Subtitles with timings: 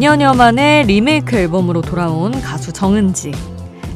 [0.00, 3.32] 2년여 만에 리메이크 앨범으로 돌아온 가수 정은지.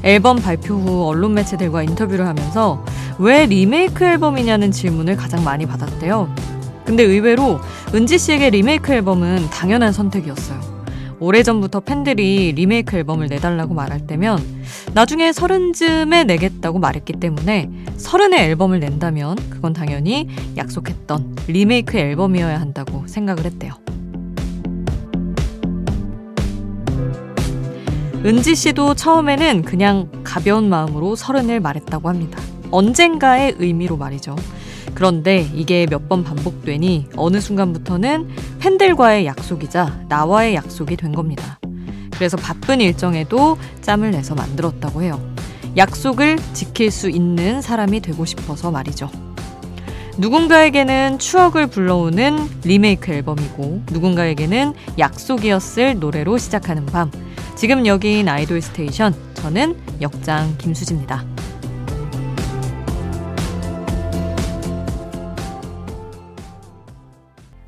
[0.02, 2.84] 앨범 발표 후 언론 매체들과 인터뷰를 하면서
[3.18, 6.28] 왜 리메이크 앨범이냐는 질문을 가장 많이 받았대요.
[6.84, 7.58] 근데 의외로
[7.94, 10.60] 은지 씨에게 리메이크 앨범은 당연한 선택이었어요.
[11.20, 14.44] 오래전부터 팬들이 리메이크 앨범을 내달라고 말할 때면
[14.92, 20.28] 나중에 서른쯤에 내겠다고 말했기 때문에 서른의 앨범을 낸다면 그건 당연히
[20.58, 23.72] 약속했던 리메이크 앨범이어야 한다고 생각을 했대요.
[28.24, 32.40] 은지 씨도 처음에는 그냥 가벼운 마음으로 서른을 말했다고 합니다.
[32.70, 34.34] 언젠가의 의미로 말이죠.
[34.94, 38.28] 그런데 이게 몇 번 반복되니 어느 순간부터는
[38.60, 41.58] 팬들과의 약속이자 나와의 약속이 된 겁니다.
[42.12, 45.20] 그래서 바쁜 일정에도 짬을 내서 만들었다고 해요.
[45.76, 49.10] 약속을 지킬 수 있는 사람이 되고 싶어서 말이죠.
[50.16, 57.10] 누군가에게는 추억을 불러오는 리메이크 앨범이고 누군가에게는 약속이었을 노래로 시작하는 밤.
[57.56, 59.14] 지금 여긴 아이돌 스테이션.
[59.34, 61.24] 저는 역장 김수지입니다.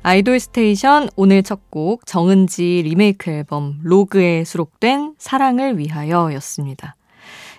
[0.03, 6.95] 아이돌 스테이션 오늘 첫 곡 정은지 리메이크 앨범 log에 수록된 사랑을 위하여 였습니다.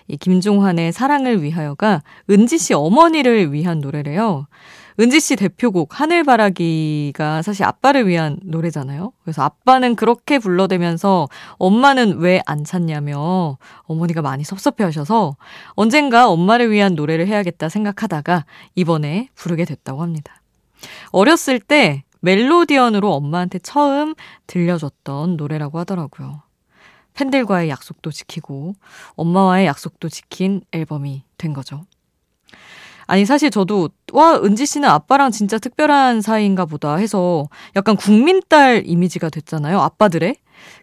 [0.07, 4.47] 이 김종환의 사랑을 위하여가 은지 씨 어머니를 위한 노래래요.
[4.99, 9.13] 은지 씨 대표곡 하늘바라기가 사실 아빠를 위한 노래잖아요.
[9.23, 15.37] 그래서 아빠는 그렇게 불러대면서 엄마는 왜 안 찾냐며 어머니가 많이 섭섭해 하셔서
[15.71, 20.41] 언젠가 엄마를 위한 노래를 해야겠다 생각하다가 이번에 부르게 됐다고 합니다.
[21.11, 24.15] 어렸을 때 멜로디언으로 엄마한테 처음
[24.47, 26.41] 들려줬던 노래라고 하더라고요.
[27.13, 28.73] 팬들과의 약속도 지키고
[29.15, 31.85] 엄마와의 약속도 지킨 앨범이 된 거죠.
[33.09, 38.83] 아니 사실 저도 와 은지 씨는 아빠랑 진짜 특별한 사이인가 보다 해서 약간 국민 딸
[38.85, 39.81] 이미지가 됐잖아요.
[39.81, 40.35] 아빠들의.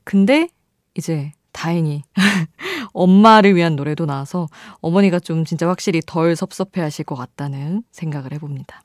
[0.02, 0.48] 근데
[0.96, 2.02] 이제 다행히
[2.92, 4.48] 엄마를 위한 노래도 나와서
[4.80, 8.82] 어머니가 좀 진짜 확실히 덜 섭섭해 하실 것 같다는 생각을 해봅니다.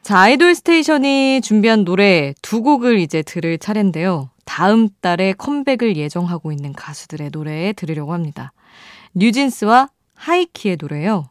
[0.00, 4.30] 자, 아이돌 스테이션이 준비한 노래 두 곡을 이제 들을 차례인데요.
[4.46, 8.54] 다음 달에 컴백을 예정하고 있는 가수들의 노래 들으려고 합니다.
[9.12, 11.28] 뉴진스와 하이키의 노래예요.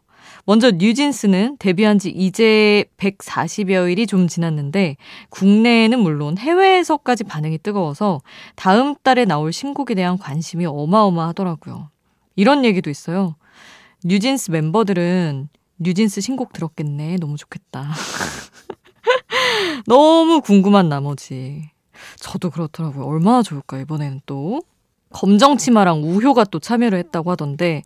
[0.48, 4.96] 먼저 뉴진스는 데뷔한 지 이제 140여일이 좀 지났는데
[5.30, 8.22] 국내에는 물론 해외에서까지 반응이 뜨거워서
[8.56, 11.90] 다음 달에 나올 신곡에 대한 관심이 어마어마하더라고요.
[12.38, 13.36] 이런 얘기도 있어요.
[14.06, 15.50] 뉴진스 멤버들은
[15.80, 17.18] 뉴진스 신곡 들었겠네.
[17.18, 17.92] 너무 좋겠다.
[19.86, 21.72] 너무 궁금한 나머지.
[22.22, 23.06] 저도 그렇더라고요.
[23.06, 24.62] 얼마나 좋을까, 이번에는 또.
[25.10, 27.84] 검정치마랑 우효가 또 참여를 했다고 하던데,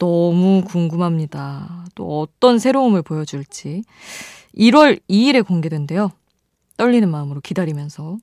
[0.00, 1.84] 너무 궁금합니다.
[1.94, 3.84] 또 어떤 새로움을 보여줄지.
[4.56, 6.10] 1월 2일에 공개된대요.
[6.78, 8.16] 떨리는 마음으로 기다리면서.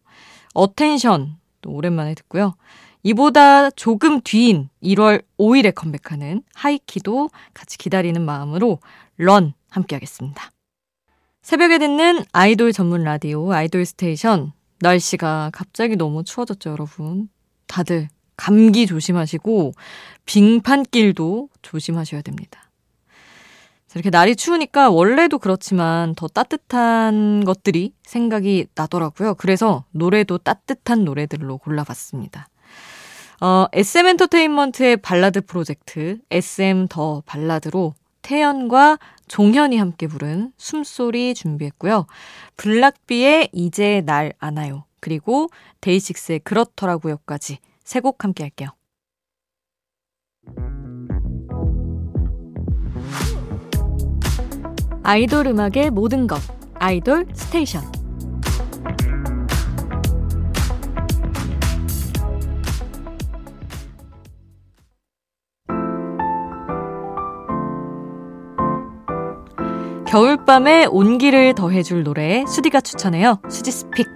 [0.53, 2.55] Attention, 또 오랜만에 듣고요.
[3.03, 8.79] 이보다 조금 뒤인 1월 5일에 컴백하는 하이키도 같이 기다리는 마음으로
[9.18, 10.51] Run 함께 하겠습니다.
[11.44, 14.51] 새벽에 듣는 아이돌 전문 라디오 아이돌 스테이션.
[14.79, 17.29] 날씨가 갑자기 너무 추워졌죠, 여러분.
[17.67, 19.73] 다들 감기 조심하시고
[20.27, 22.61] 빙판길도 조심하셔야 됩니다.
[23.95, 29.33] 이렇게 날이 추우니까 원래도 그렇지만 더 따뜻한 것들이 생각이 나더라고요.
[29.35, 32.47] 그래서 노래도 따뜻한 노래들로 골라봤습니다.
[33.41, 42.05] 어, SM 엔터테인먼트의 발라드 프로젝트 SM 더 발라드로 태연과 종현이 함께 부른 숨소리 준비했고요.
[42.57, 44.83] 블락비의 이제 날 아나요.
[44.99, 45.49] 그리고
[45.81, 48.69] 데이식스의 그렇더라고요까지 세 곡 함께 할게요.
[55.07, 56.38] 아이돌 음악의 모든 것
[56.79, 57.81] 아이돌 스테이션
[70.07, 73.39] 겨울밤에 온기를 더해줄 노래 수디가 추천해요.
[73.50, 74.07] 수디's pick.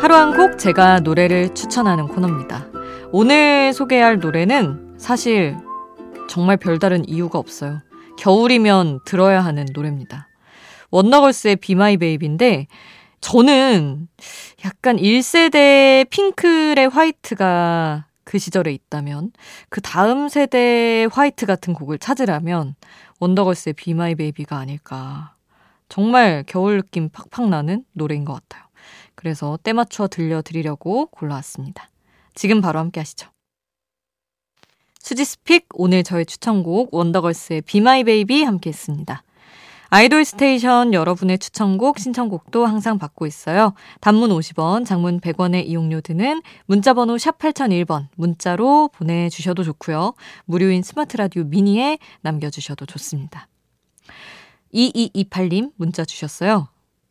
[0.00, 2.69] 하루 한 곡 제가 노래를 추천하는 코너입니다.
[3.12, 5.56] 오늘 소개할 노래는 사실
[6.28, 7.80] 정말 별다른 이유가 없어요.
[8.16, 10.28] 겨울이면 들어야 하는 노래입니다.
[10.92, 12.68] 원더걸스의 Be My Baby인데
[13.20, 14.06] 저는
[14.64, 19.32] 약간 1세대 핑클의 White가 그 시절에 있다면
[19.70, 22.76] 그 다음 세대 White 같은 곡을 찾으라면
[23.18, 25.34] 원더걸스의 Be My Baby가 아닐까.
[25.88, 28.62] 정말 겨울 느낌 팍팍 나는 노래인 것 같아요.
[29.16, 31.88] 그래서 때 맞춰 들려드리려고 골라왔습니다.
[32.34, 33.28] 지금 바로 함께 하시죠.
[34.98, 39.22] 수디's pick 오늘 저의 추천곡 원더걸스의 Be My Baby 함께 했습니다.
[39.92, 43.74] 아이돌 스테이션 여러분의 추천곡, 신청곡도 항상 받고 있어요.
[44.00, 50.14] 단문 50원, 장문 100원의 이용료 드는 문자번호 샵 8001번 문자로 보내주셔도 좋고요.
[50.44, 53.48] 무료인 스마트 라디오 미니에 남겨주셔도 좋습니다.
[54.72, 56.68] 2228님 문자 주셨어요.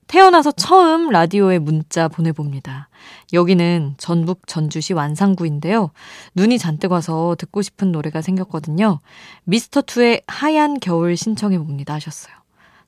[0.09, 2.89] 태어나서 처음 라디오에 문자 보내봅니다.
[3.31, 5.91] 여기는 전북 전주시 완상구인데요.
[6.33, 9.01] 눈이 잔뜩 와서 듣고 싶은 노래가 생겼거든요.
[9.47, 12.33] 미스터2의 하얀 겨울 신청해봅니다 하셨어요.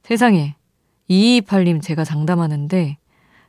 [0.04, 0.56] 세상에,
[1.12, 2.98] 2228님 제가 장담하는데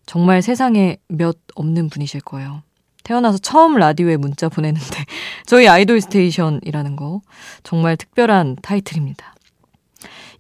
[0.04, 2.62] 정말 세상에 몇 없는 분이실 거예요.
[3.04, 5.04] 태어나서 처음 라디오에 문자 보내는데
[5.46, 7.22] 저희 아이돌 스테이션이라는 거
[7.62, 9.34] 정말 특별한 타이틀입니다.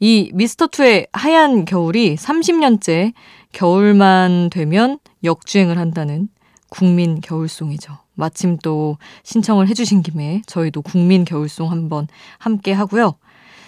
[0.04, 3.12] 이 미스터2의 하얀 겨울이 30년째
[3.52, 6.26] 겨울만 되면 역주행을 한다는
[6.70, 7.98] 국민 겨울송이죠.
[8.14, 12.08] 마침 또 신청을 해주신 김에 저희도 국민 겨울송 한번
[12.38, 13.14] 함께 하고요.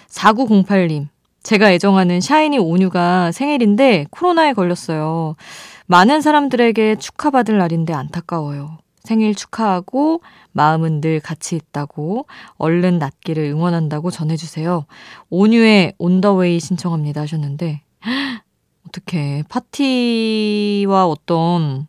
[0.09, 1.07] 4908님,
[1.41, 5.37] 제가 애정하는 샤이니 오뉴가 생일인데 코로나에 걸렸어요.
[5.85, 8.79] 많은 사람들에게 축하받을 날인데 안타까워요.
[9.05, 10.21] 생일 축하하고
[10.51, 14.85] 마음은 늘 같이 있다고 얼른 낫기를 응원한다고 전해주세요.
[15.29, 17.81] 온유의 온더웨이 신청합니다 하셨는데
[18.87, 21.87] 어떻게 파티와 어떤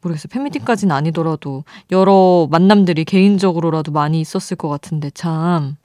[0.00, 0.28] 모르겠어요.
[0.30, 5.76] 팬미팅까지는 아니더라도 여러 만남들이 개인적으로라도 많이 있었을 것 같은데 참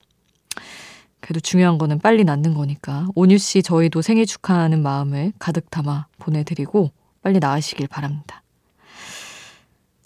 [1.20, 6.92] 그래도 중요한 거는 빨리 낫는 거니까 온유 씨 저희도 생일 축하하는 마음을 가득 담아 보내드리고
[7.22, 8.44] 빨리 나으시길 바랍니다.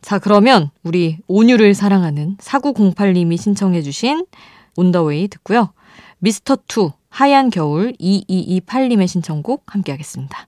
[0.09, 4.25] 자, 그러면 우리 온유를 사랑하는 4908님이 신청해주신
[4.75, 5.71] 온더웨이 듣고요.
[6.23, 10.47] 미스터2 하얀 겨울 2228님의 신청곡 함께 하겠습니다.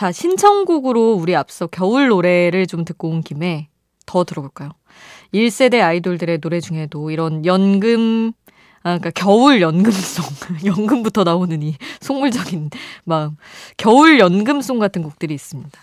[0.00, 3.68] 자, 신청곡으로 우리 앞서 겨울 노래를 좀 듣고 온 김에
[4.06, 4.70] 더 들어볼까요?
[5.34, 8.32] 1세대 아이돌들의 노래 중에도 이런 연금,
[8.78, 10.24] 아, 그러니까 겨울 연금송,
[10.64, 12.70] 연금부터 나오는 이 속물적인
[13.04, 13.36] 마음.
[13.76, 15.78] 겨울 연금송 같은 곡들이 있습니다.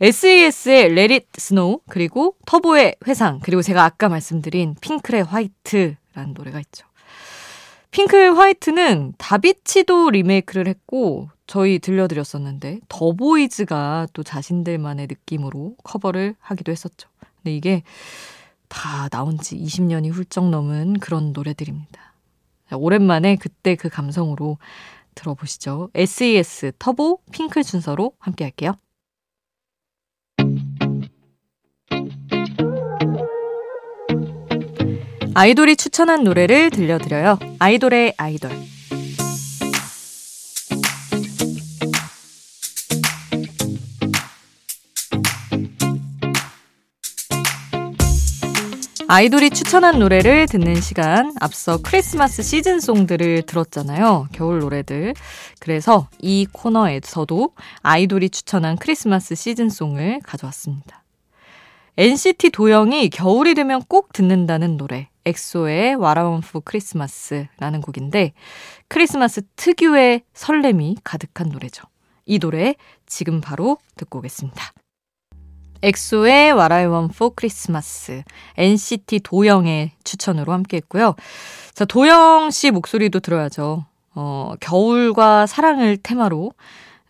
[0.00, 6.86] SES의 Let It Snow, 그리고 터보의 회상, 그리고 제가 아까 말씀드린 핑클의 화이트라는 노래가 있죠.
[7.94, 17.08] 핑클 화이트는 다비치도 리메이크를 했고 저희 들려드렸었는데 더보이즈가 또 자신들만의 느낌으로 커버를 하기도 했었죠.
[17.36, 17.84] 근데 이게
[18.66, 22.14] 다 나온 지 20년이 훌쩍 넘은 그런 노래들입니다.
[22.72, 24.58] 오랜만에 그때 그 감성으로
[25.14, 25.90] 들어보시죠.
[25.94, 28.72] SES 터보 핑클 순서로 함께 할게요.
[35.36, 37.40] 아이돌이 추천한 노래를 들려드려요.
[37.58, 38.52] 아이돌의 아이돌.
[49.08, 51.34] 아이돌이 추천한 노래를 듣는 시간.
[51.40, 54.28] 앞서 크리스마스 시즌 송들을 들었잖아요.
[54.32, 55.14] 겨울 노래들.
[55.58, 57.50] 그래서 이 코너에서도
[57.82, 61.02] 아이돌이 추천한 크리스마스 시즌 송을 가져왔습니다.
[61.96, 65.08] NCT 도영이 겨울이 되면 꼭 듣는다는 노래.
[65.26, 68.32] 엑소의 와라원프 크리스마스라는 곡인데
[68.88, 71.84] 크리스마스 특유의 설렘이 가득한 노래죠.
[72.26, 72.74] 이 노래
[73.06, 74.72] 지금 바로 듣고 오겠습니다.
[75.82, 78.22] 엑소의 Want for Christmas,
[78.56, 81.14] NCT 도영의 추천으로 함께 했고요.
[81.74, 83.84] 자, 도영 씨 목소리도 들어야죠.
[84.14, 86.52] 어, 겨울과 사랑을 테마로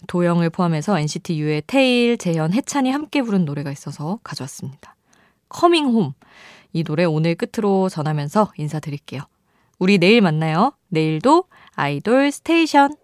[0.09, 4.97] 도영을 포함해서 NCT U의 테일, 재현, 해찬이 함께 부른 노래가 있어서 가져왔습니다.
[5.49, 6.13] Coming Home.
[6.75, 9.23] 이 노래 오늘 끝으로 전하면서 인사드릴게요.
[9.79, 10.73] 우리 내일 만나요.
[10.89, 12.97] 내일도 아이돌 스테이션.